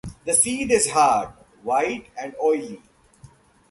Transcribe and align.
The 0.25 0.33
seed 0.33 0.71
is 0.71 0.89
hard, 0.89 1.29
white 1.63 2.07
and 2.19 2.33
oily. 2.41 2.81